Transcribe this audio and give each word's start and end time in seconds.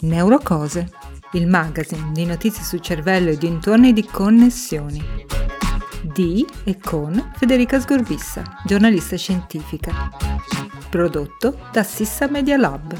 Neurocose, 0.00 0.88
il 1.32 1.48
magazine 1.48 2.12
di 2.12 2.24
notizie 2.24 2.62
sul 2.62 2.80
cervello 2.80 3.30
e 3.30 3.36
dintorni 3.36 3.92
di 3.92 4.04
connessioni. 4.04 5.02
Di 6.02 6.46
e 6.62 6.78
con 6.78 7.32
Federica 7.34 7.80
Sgorbissa, 7.80 8.44
giornalista 8.64 9.16
scientifica. 9.16 10.10
Prodotto 10.88 11.58
da 11.72 11.82
Sissa 11.82 12.28
Media 12.28 12.56
Lab. 12.56 12.96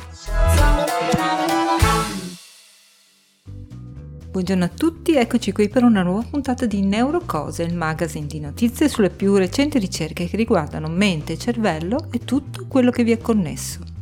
Buongiorno 4.30 4.65
a 4.65 4.69
tutti, 4.69 5.15
eccoci 5.15 5.53
qui 5.53 5.69
per 5.69 5.85
una 5.85 6.03
nuova 6.03 6.27
puntata 6.29 6.67
di 6.67 6.83
Neurocose, 6.83 7.62
il 7.62 7.77
magazine 7.77 8.27
di 8.27 8.41
notizie 8.41 8.89
sulle 8.89 9.11
più 9.11 9.37
recenti 9.37 9.79
ricerche 9.79 10.27
che 10.27 10.37
riguardano 10.37 10.89
mente, 10.89 11.39
cervello 11.39 12.09
e 12.11 12.25
tutto 12.25 12.67
quello 12.67 12.91
che 12.91 13.05
vi 13.05 13.12
è 13.12 13.19
connesso. 13.19 13.98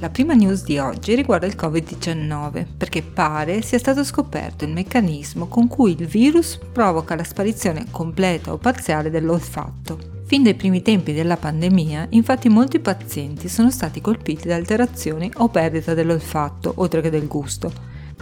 La 0.00 0.08
prima 0.08 0.32
news 0.32 0.64
di 0.64 0.78
oggi 0.78 1.14
riguarda 1.14 1.44
il 1.44 1.56
Covid-19, 1.58 2.64
perché 2.74 3.02
pare 3.02 3.60
sia 3.60 3.76
stato 3.76 4.02
scoperto 4.02 4.64
il 4.64 4.72
meccanismo 4.72 5.46
con 5.46 5.68
cui 5.68 5.90
il 5.90 6.06
virus 6.06 6.58
provoca 6.72 7.14
la 7.14 7.22
sparizione 7.22 7.84
completa 7.90 8.50
o 8.50 8.56
parziale 8.56 9.10
dell'olfatto. 9.10 10.22
Fin 10.24 10.42
dai 10.42 10.54
primi 10.54 10.80
tempi 10.80 11.12
della 11.12 11.36
pandemia, 11.36 12.06
infatti 12.10 12.48
molti 12.48 12.78
pazienti 12.78 13.46
sono 13.50 13.70
stati 13.70 14.00
colpiti 14.00 14.48
da 14.48 14.54
alterazioni 14.54 15.30
o 15.36 15.50
perdita 15.50 15.92
dell'olfatto, 15.92 16.72
oltre 16.76 17.02
che 17.02 17.10
del 17.10 17.26
gusto, 17.26 17.70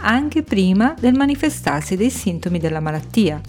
anche 0.01 0.43
prima 0.43 0.93
del 0.99 1.13
manifestarsi 1.13 1.95
dei 1.95 2.09
sintomi 2.09 2.59
della 2.59 2.81
malattia, 2.81 3.39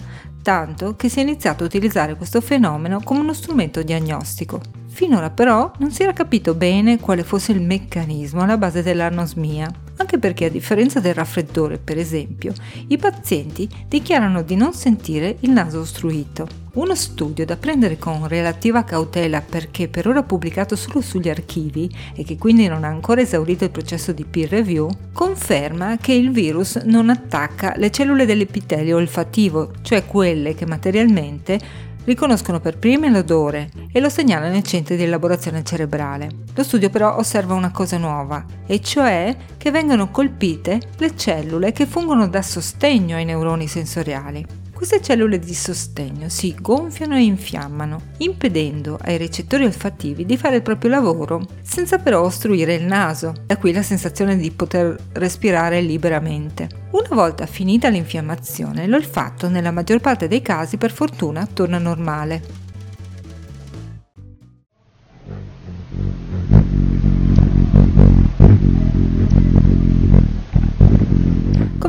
tanto 0.41 0.95
che 0.95 1.09
si 1.09 1.19
è 1.19 1.21
iniziato 1.21 1.63
a 1.63 1.67
utilizzare 1.67 2.15
questo 2.15 2.41
fenomeno 2.41 3.01
come 3.03 3.19
uno 3.19 3.33
strumento 3.33 3.83
diagnostico. 3.83 4.61
Finora 4.87 5.29
però 5.29 5.71
non 5.77 5.91
si 5.91 6.03
era 6.03 6.13
capito 6.13 6.53
bene 6.53 6.99
quale 6.99 7.23
fosse 7.23 7.51
il 7.53 7.61
meccanismo 7.61 8.41
alla 8.41 8.57
base 8.57 8.83
dell'anosmia, 8.83 9.71
anche 10.11 10.19
perché 10.19 10.45
a 10.45 10.49
differenza 10.49 10.99
del 10.99 11.13
raffreddore, 11.13 11.77
per 11.77 11.97
esempio, 11.97 12.53
i 12.87 12.97
pazienti 12.97 13.69
dichiarano 13.87 14.41
di 14.41 14.55
non 14.55 14.73
sentire 14.73 15.37
il 15.41 15.51
naso 15.51 15.79
ostruito. 15.79 16.47
Uno 16.73 16.95
studio 16.95 17.45
da 17.45 17.55
prendere 17.55 17.97
con 17.97 18.27
relativa 18.27 18.83
cautela 18.83 19.41
perché 19.41 19.87
per 19.87 20.07
ora 20.07 20.23
pubblicato 20.23 20.75
solo 20.75 20.99
sugli 21.01 21.29
archivi 21.29 21.89
e 22.13 22.23
che 22.25 22.37
quindi 22.37 22.67
non 22.67 22.83
ha 22.83 22.87
ancora 22.87 23.21
esaurito 23.21 23.63
il 23.63 23.71
processo 23.71 24.11
di 24.11 24.25
peer 24.25 24.49
review, 24.49 24.89
conferma 25.13 25.97
che 25.97 26.13
il 26.13 26.31
virus 26.31 26.75
non 26.75 27.09
attacca 27.09 27.73
le 27.77 27.89
cellule 27.89 28.25
dell'epitelio 28.25 28.97
olfattivo, 28.97 29.71
cioè 29.81 30.05
quelle 30.05 30.55
che 30.55 30.65
materialmente 30.65 31.59
riconoscono 32.05 32.59
per 32.59 32.77
prime 32.77 33.09
l'odore 33.09 33.69
e 33.91 33.99
lo 33.99 34.09
segnalano 34.09 34.51
nei 34.51 34.63
centri 34.63 34.95
di 34.95 35.03
elaborazione 35.03 35.63
cerebrale. 35.63 36.29
Lo 36.53 36.63
studio 36.63 36.89
però 36.89 37.17
osserva 37.17 37.53
una 37.53 37.71
cosa 37.71 37.97
nuova, 37.97 38.45
e 38.65 38.81
cioè 38.81 39.35
che 39.57 39.71
vengono 39.71 40.09
colpite 40.11 40.79
le 40.97 41.15
cellule 41.15 41.71
che 41.71 41.85
fungono 41.85 42.27
da 42.27 42.41
sostegno 42.41 43.15
ai 43.15 43.25
neuroni 43.25 43.67
sensoriali. 43.67 44.60
Queste 44.81 45.03
cellule 45.03 45.37
di 45.37 45.53
sostegno 45.53 46.27
si 46.27 46.55
gonfiano 46.59 47.15
e 47.15 47.21
infiammano, 47.21 48.13
impedendo 48.17 48.97
ai 48.99 49.17
recettori 49.17 49.63
olfattivi 49.63 50.25
di 50.25 50.37
fare 50.37 50.55
il 50.55 50.63
proprio 50.63 50.89
lavoro, 50.89 51.45
senza 51.61 51.99
però 51.99 52.23
ostruire 52.23 52.73
il 52.73 52.85
naso, 52.85 53.31
da 53.45 53.57
qui 53.57 53.73
la 53.73 53.83
sensazione 53.83 54.37
di 54.37 54.49
poter 54.49 54.97
respirare 55.11 55.81
liberamente. 55.81 56.67
Una 56.93 57.09
volta 57.11 57.45
finita 57.45 57.89
l'infiammazione, 57.89 58.87
l'olfatto 58.87 59.49
nella 59.49 59.69
maggior 59.69 59.99
parte 59.99 60.27
dei 60.27 60.41
casi 60.41 60.77
per 60.77 60.91
fortuna 60.91 61.45
torna 61.45 61.77
normale. 61.77 62.41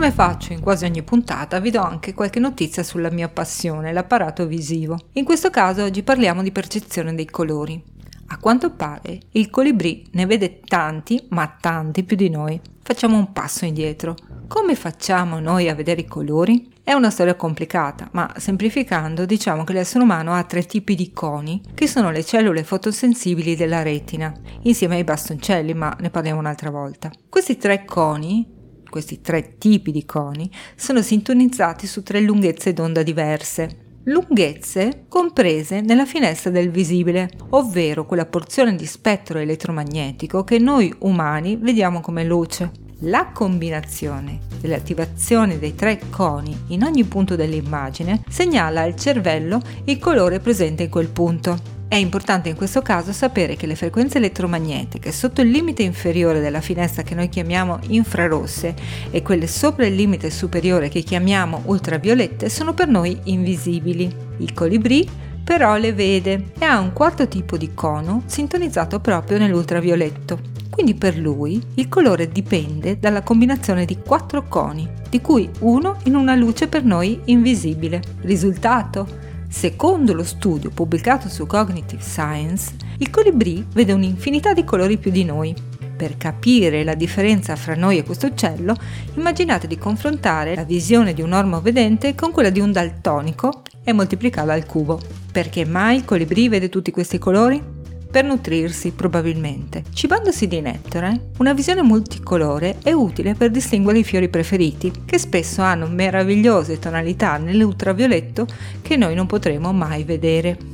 Come 0.02 0.14
faccio 0.14 0.52
in 0.52 0.60
quasi 0.60 0.84
ogni 0.84 1.04
puntata, 1.04 1.60
vi 1.60 1.70
do 1.70 1.80
anche 1.80 2.12
qualche 2.12 2.40
notizia 2.40 2.82
sulla 2.82 3.08
mia 3.08 3.28
passione, 3.28 3.92
l'apparato 3.92 4.48
visivo. 4.48 4.98
In 5.12 5.24
questo 5.24 5.48
caso 5.48 5.84
oggi 5.84 6.02
parliamo 6.02 6.42
di 6.42 6.50
percezione 6.50 7.14
dei 7.14 7.26
colori. 7.26 7.80
A 8.26 8.38
quanto 8.38 8.72
pare 8.72 9.20
il 9.30 9.48
colibrì 9.48 10.04
ne 10.10 10.26
vede 10.26 10.58
tanti, 10.58 11.24
ma 11.28 11.56
tanti 11.60 12.02
più 12.02 12.16
di 12.16 12.30
noi. 12.30 12.60
Facciamo 12.82 13.16
un 13.16 13.32
passo 13.32 13.64
indietro. 13.64 14.16
Come 14.48 14.74
facciamo 14.74 15.38
noi 15.38 15.68
a 15.68 15.74
vedere 15.76 16.00
i 16.00 16.08
colori? 16.08 16.68
È 16.82 16.92
una 16.94 17.10
storia 17.10 17.36
complicata, 17.36 18.08
ma 18.10 18.28
semplificando 18.38 19.24
diciamo 19.24 19.62
che 19.62 19.72
l'essere 19.72 20.02
umano 20.02 20.34
ha 20.34 20.42
tre 20.42 20.64
tipi 20.64 20.96
di 20.96 21.12
coni, 21.12 21.62
che 21.74 21.86
sono 21.86 22.10
le 22.10 22.24
cellule 22.24 22.64
fotosensibili 22.64 23.54
della 23.54 23.84
retina, 23.84 24.34
insieme 24.62 24.96
ai 24.96 25.04
bastoncelli, 25.04 25.74
ma 25.74 25.96
ne 26.00 26.10
parliamo 26.10 26.40
un'altra 26.40 26.70
volta. 26.70 27.08
Questi 27.28 27.56
tre 27.56 27.84
coni 27.84 28.58
questi 28.92 29.22
tre 29.22 29.56
tipi 29.56 29.90
di 29.90 30.04
coni, 30.04 30.50
sono 30.76 31.00
sintonizzati 31.00 31.86
su 31.86 32.02
tre 32.02 32.20
lunghezze 32.20 32.74
d'onda 32.74 33.02
diverse. 33.02 33.78
Lunghezze 34.04 35.04
comprese 35.08 35.80
nella 35.80 36.04
finestra 36.04 36.50
del 36.50 36.70
visibile, 36.70 37.30
ovvero 37.50 38.04
quella 38.04 38.26
porzione 38.26 38.76
di 38.76 38.84
spettro 38.84 39.38
elettromagnetico 39.38 40.44
che 40.44 40.58
noi 40.58 40.94
umani 40.98 41.56
vediamo 41.56 42.00
come 42.00 42.22
luce. 42.22 42.70
La 43.04 43.30
combinazione 43.32 44.40
delle 44.60 44.74
attivazioni 44.74 45.58
dei 45.58 45.74
tre 45.74 45.98
coni 46.10 46.54
in 46.68 46.84
ogni 46.84 47.04
punto 47.04 47.34
dell'immagine 47.34 48.22
segnala 48.28 48.82
al 48.82 48.94
cervello 48.94 49.60
il 49.84 49.98
colore 49.98 50.38
presente 50.38 50.82
in 50.82 50.90
quel 50.90 51.08
punto. 51.08 51.71
È 51.92 51.96
importante 51.96 52.48
in 52.48 52.56
questo 52.56 52.80
caso 52.80 53.12
sapere 53.12 53.54
che 53.54 53.66
le 53.66 53.76
frequenze 53.76 54.16
elettromagnetiche 54.16 55.12
sotto 55.12 55.42
il 55.42 55.50
limite 55.50 55.82
inferiore 55.82 56.40
della 56.40 56.62
finestra 56.62 57.02
che 57.02 57.14
noi 57.14 57.28
chiamiamo 57.28 57.80
infrarosse 57.88 58.74
e 59.10 59.20
quelle 59.20 59.46
sopra 59.46 59.84
il 59.84 59.94
limite 59.94 60.30
superiore 60.30 60.88
che 60.88 61.02
chiamiamo 61.02 61.64
ultraviolette 61.66 62.48
sono 62.48 62.72
per 62.72 62.88
noi 62.88 63.20
invisibili. 63.24 64.10
Il 64.38 64.54
colibrì 64.54 65.06
però 65.44 65.76
le 65.76 65.92
vede 65.92 66.52
e 66.58 66.64
ha 66.64 66.78
un 66.78 66.94
quarto 66.94 67.28
tipo 67.28 67.58
di 67.58 67.74
cono 67.74 68.22
sintonizzato 68.24 68.98
proprio 68.98 69.36
nell'ultravioletto. 69.36 70.40
Quindi 70.70 70.94
per 70.94 71.18
lui 71.18 71.62
il 71.74 71.88
colore 71.88 72.30
dipende 72.30 72.98
dalla 72.98 73.20
combinazione 73.20 73.84
di 73.84 73.98
quattro 73.98 74.48
coni, 74.48 74.88
di 75.10 75.20
cui 75.20 75.46
uno 75.58 75.98
in 76.04 76.14
una 76.14 76.34
luce 76.36 76.68
per 76.68 76.84
noi 76.84 77.20
invisibile. 77.26 78.00
Risultato? 78.22 79.31
Secondo 79.52 80.14
lo 80.14 80.24
studio 80.24 80.70
pubblicato 80.70 81.28
su 81.28 81.46
Cognitive 81.46 82.02
Science, 82.02 82.74
il 82.98 83.10
colibrì 83.10 83.64
vede 83.74 83.92
un'infinità 83.92 84.54
di 84.54 84.64
colori 84.64 84.96
più 84.96 85.10
di 85.10 85.24
noi. 85.24 85.54
Per 85.94 86.16
capire 86.16 86.82
la 86.82 86.94
differenza 86.94 87.54
fra 87.54 87.74
noi 87.76 87.98
e 87.98 88.02
questo 88.02 88.26
uccello, 88.26 88.74
immaginate 89.14 89.66
di 89.66 89.76
confrontare 89.76 90.54
la 90.54 90.64
visione 90.64 91.12
di 91.12 91.20
un 91.20 91.32
ormo 91.32 91.60
vedente 91.60 92.14
con 92.14 92.32
quella 92.32 92.50
di 92.50 92.60
un 92.60 92.72
daltonico 92.72 93.62
e 93.84 93.92
moltiplicarla 93.92 94.54
al 94.54 94.64
cubo. 94.64 94.98
Perché 95.30 95.66
mai 95.66 95.96
il 95.96 96.04
colibrì 96.06 96.48
vede 96.48 96.70
tutti 96.70 96.90
questi 96.90 97.18
colori? 97.18 97.81
Per 98.12 98.24
nutrirsi 98.24 98.90
probabilmente. 98.90 99.84
Cibandosi 99.90 100.46
di 100.46 100.60
nettare, 100.60 101.30
una 101.38 101.54
visione 101.54 101.80
multicolore 101.80 102.76
è 102.82 102.92
utile 102.92 103.34
per 103.34 103.50
distinguere 103.50 104.00
i 104.00 104.04
fiori 104.04 104.28
preferiti, 104.28 104.92
che 105.06 105.16
spesso 105.16 105.62
hanno 105.62 105.88
meravigliose 105.88 106.78
tonalità 106.78 107.38
nell'ultravioletto 107.38 108.46
che 108.82 108.96
noi 108.96 109.14
non 109.14 109.26
potremo 109.26 109.72
mai 109.72 110.04
vedere. 110.04 110.71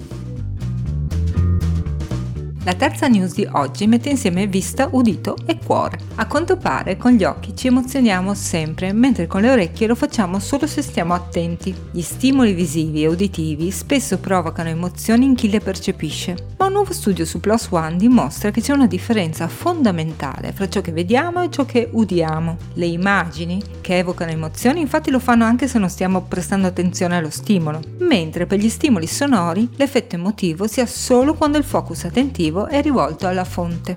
La 2.69 2.75
terza 2.75 3.09
news 3.09 3.33
di 3.33 3.49
oggi 3.53 3.87
mette 3.87 4.11
insieme 4.11 4.47
vista, 4.47 4.91
udito 4.93 5.39
e 5.47 5.57
cuore. 5.57 5.99
A 6.17 6.27
quanto 6.27 6.59
pare 6.59 6.99
con 6.99 7.13
gli 7.13 7.25
occhi 7.25 7.57
ci 7.57 7.69
emozioniamo 7.69 8.35
sempre, 8.35 8.93
mentre 8.93 9.27
con 9.27 9.41
le 9.41 9.51
orecchie 9.51 9.87
lo 9.87 9.95
facciamo 9.95 10.39
solo 10.39 10.67
se 10.67 10.83
stiamo 10.83 11.15
attenti. 11.15 11.75
Gli 11.91 12.03
stimoli 12.03 12.53
visivi 12.53 13.05
e 13.05 13.07
uditivi 13.07 13.71
spesso 13.71 14.19
provocano 14.19 14.69
emozioni 14.69 15.25
in 15.25 15.35
chi 15.35 15.49
le 15.49 15.61
percepisce, 15.61 16.49
ma 16.59 16.67
un 16.67 16.73
nuovo 16.75 16.93
studio 16.93 17.25
su 17.25 17.41
Plus 17.41 17.69
One 17.71 17.97
dimostra 17.97 18.51
che 18.51 18.61
c'è 18.61 18.75
una 18.75 18.87
differenza 18.87 19.49
fondamentale 19.49 20.53
fra 20.53 20.69
ciò 20.69 20.83
che 20.83 20.93
vediamo 20.93 21.43
e 21.43 21.51
ciò 21.51 21.65
che 21.65 21.89
udiamo. 21.91 22.59
Le 22.75 22.85
immagini 22.85 23.63
che 23.81 23.97
evocano 23.97 24.31
emozioni 24.33 24.81
infatti 24.81 25.11
lo 25.11 25.21
fanno 25.21 25.45
anche 25.45 25.69
se 25.69 25.79
non 25.79 25.89
stiamo 25.89 26.21
prestando 26.21 26.67
attenzione 26.67 27.17
allo 27.17 27.31
stimolo, 27.31 27.81
mentre 28.01 28.45
per 28.45 28.59
gli 28.59 28.69
stimoli 28.69 29.07
sonori 29.07 29.71
l'effetto 29.77 30.17
emotivo 30.17 30.67
si 30.67 30.83
ha 30.83 30.87
solo 30.87 31.33
quando 31.33 31.57
il 31.57 31.65
focus 31.65 32.05
attentivo 32.05 32.57
obiettivo 32.59 32.67
è 32.67 32.83
rivolto 32.83 33.27
alla 33.27 33.45
fonte. 33.45 33.97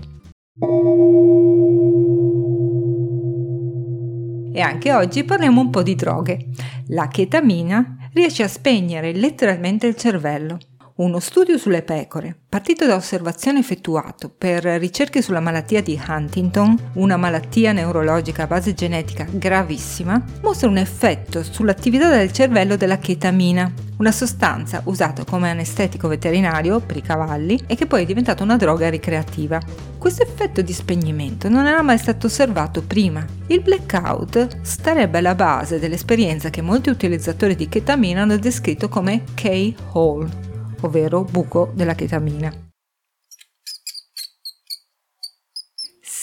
E 4.53 4.59
anche 4.59 4.93
oggi 4.93 5.23
parliamo 5.23 5.61
un 5.61 5.69
po' 5.69 5.81
di 5.81 5.95
droghe. 5.95 6.49
La 6.87 7.07
chetamina 7.07 8.09
riesce 8.13 8.43
a 8.43 8.47
spegnere 8.47 9.13
letteralmente 9.13 9.87
il 9.87 9.95
cervello. 9.95 10.57
Uno 11.01 11.17
studio 11.17 11.57
sulle 11.57 11.81
pecore, 11.81 12.35
partito 12.47 12.85
da 12.85 12.93
osservazioni 12.93 13.57
effettuate 13.57 14.29
per 14.29 14.63
ricerche 14.63 15.23
sulla 15.23 15.39
malattia 15.39 15.81
di 15.81 15.99
Huntington, 15.99 16.91
una 16.93 17.17
malattia 17.17 17.71
neurologica 17.71 18.43
a 18.43 18.47
base 18.47 18.75
genetica 18.75 19.25
gravissima, 19.27 20.23
mostra 20.43 20.69
un 20.69 20.77
effetto 20.77 21.41
sull'attività 21.41 22.07
del 22.07 22.31
cervello 22.31 22.75
della 22.75 22.99
chetamina, 22.99 23.73
una 23.97 24.11
sostanza 24.11 24.83
usata 24.85 25.25
come 25.25 25.49
anestetico 25.49 26.07
veterinario 26.07 26.79
per 26.81 26.97
i 26.97 27.01
cavalli 27.01 27.59
e 27.65 27.73
che 27.73 27.87
poi 27.87 28.03
è 28.03 28.05
diventata 28.05 28.43
una 28.43 28.57
droga 28.57 28.87
ricreativa. 28.87 29.59
Questo 29.97 30.21
effetto 30.21 30.61
di 30.61 30.71
spegnimento 30.71 31.49
non 31.49 31.65
era 31.65 31.81
mai 31.81 31.97
stato 31.97 32.27
osservato 32.27 32.83
prima. 32.83 33.25
Il 33.47 33.61
blackout 33.61 34.59
starebbe 34.61 35.17
alla 35.17 35.33
base 35.33 35.79
dell'esperienza 35.79 36.51
che 36.51 36.61
molti 36.61 36.91
utilizzatori 36.91 37.55
di 37.55 37.67
chetamina 37.67 38.21
hanno 38.21 38.37
descritto 38.37 38.87
come 38.87 39.23
K-hole, 39.33 40.49
ovvero 40.81 41.23
buco 41.23 41.71
della 41.73 41.95
chetamina. 41.95 42.69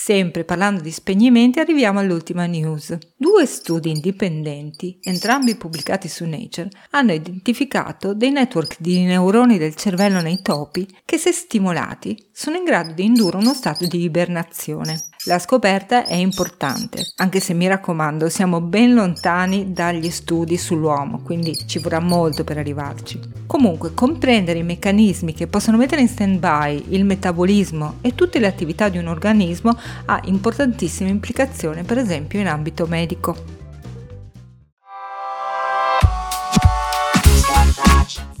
Sempre 0.09 0.43
parlando 0.43 0.81
di 0.81 0.89
spegnimenti 0.89 1.59
arriviamo 1.59 1.99
all'ultima 1.99 2.47
news. 2.47 2.97
Due 3.15 3.45
studi 3.45 3.91
indipendenti, 3.91 4.97
entrambi 5.03 5.55
pubblicati 5.55 6.07
su 6.07 6.25
Nature, 6.25 6.69
hanno 6.89 7.13
identificato 7.13 8.15
dei 8.15 8.31
network 8.31 8.77
di 8.79 9.03
neuroni 9.03 9.59
del 9.59 9.75
cervello 9.75 10.19
nei 10.19 10.41
topi 10.41 10.87
che 11.05 11.19
se 11.19 11.31
stimolati 11.31 12.29
sono 12.31 12.57
in 12.57 12.63
grado 12.63 12.93
di 12.93 13.05
indurre 13.05 13.37
uno 13.37 13.53
stato 13.53 13.85
di 13.85 14.01
ibernazione. 14.01 15.09
La 15.25 15.37
scoperta 15.37 16.05
è 16.05 16.15
importante, 16.15 17.11
anche 17.17 17.41
se 17.41 17.53
mi 17.53 17.67
raccomando 17.67 18.29
siamo 18.29 18.61
ben 18.61 18.93
lontani 18.93 19.73
dagli 19.73 20.09
studi 20.09 20.55
sull'uomo, 20.55 21.19
quindi 21.23 21.57
ci 21.67 21.79
vorrà 21.79 21.99
molto 21.99 22.45
per 22.45 22.57
arrivarci. 22.57 23.19
Comunque, 23.45 23.93
comprendere 23.93 24.59
i 24.59 24.63
meccanismi 24.63 25.33
che 25.33 25.47
possono 25.47 25.75
mettere 25.75 25.99
in 25.99 26.07
stand-by 26.07 26.85
il 26.91 27.03
metabolismo 27.03 27.95
e 27.99 28.15
tutte 28.15 28.39
le 28.39 28.47
attività 28.47 28.87
di 28.87 28.97
un 28.97 29.07
organismo 29.07 29.77
ha 30.05 30.21
importantissime 30.23 31.09
implicazioni, 31.09 31.83
per 31.83 31.97
esempio 31.97 32.39
in 32.39 32.47
ambito 32.47 32.87
medico. 32.87 33.58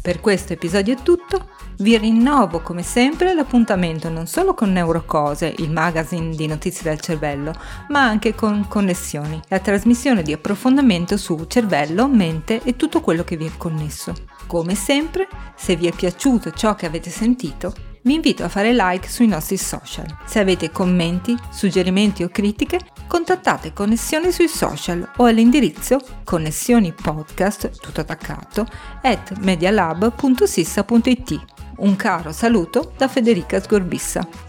Per 0.09 0.21
questo 0.21 0.53
episodio 0.53 0.95
è 0.95 1.03
tutto, 1.03 1.49
vi 1.77 1.95
rinnovo 1.95 2.61
come 2.61 2.81
sempre 2.81 3.35
l'appuntamento 3.35 4.09
non 4.09 4.25
solo 4.25 4.55
con 4.55 4.71
Neurocose, 4.71 5.53
il 5.59 5.69
magazine 5.69 6.35
di 6.35 6.47
notizie 6.47 6.81
dal 6.81 6.99
cervello, 6.99 7.53
ma 7.89 8.05
anche 8.05 8.33
con 8.33 8.65
Connessioni, 8.67 9.39
la 9.49 9.59
trasmissione 9.59 10.23
di 10.23 10.33
approfondimento 10.33 11.15
su 11.15 11.45
cervello, 11.47 12.07
mente 12.07 12.59
e 12.63 12.75
tutto 12.75 13.01
quello 13.01 13.23
che 13.23 13.37
vi 13.37 13.45
è 13.45 13.51
connesso. 13.55 14.15
Come 14.47 14.73
sempre, 14.73 15.27
se 15.55 15.75
vi 15.75 15.85
è 15.85 15.91
piaciuto 15.91 16.49
ciò 16.53 16.73
che 16.73 16.87
avete 16.87 17.11
sentito, 17.11 17.71
vi 18.01 18.15
invito 18.15 18.43
a 18.43 18.49
fare 18.49 18.73
like 18.73 19.07
sui 19.07 19.27
nostri 19.27 19.57
social. 19.57 20.07
Se 20.25 20.39
avete 20.39 20.71
commenti, 20.71 21.37
suggerimenti 21.51 22.23
o 22.23 22.29
critiche, 22.29 22.79
contattate 23.09 23.73
Connessioni 23.73 24.31
sui 24.31 24.47
social 24.47 25.13
o 25.17 25.25
all'indirizzo 25.25 25.99
connessionipodcast, 26.23 27.79
tutto 27.79 28.01
attaccato, 28.01 28.67
at 29.01 29.31
medialab.sissa.it. 29.39 31.45
Un 31.77 31.95
caro 31.95 32.31
saluto 32.31 32.93
da 32.95 33.07
Federica 33.07 33.59
Sgorbissa. 33.59 34.48